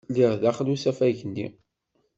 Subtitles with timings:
[0.09, 1.47] Lliɣ daxel usafag-nni.